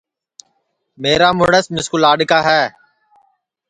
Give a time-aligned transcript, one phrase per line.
[1.01, 2.63] میرا مُرس مِسکُو لاڈؔکا ہے